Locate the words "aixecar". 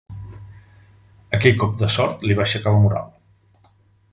2.47-2.75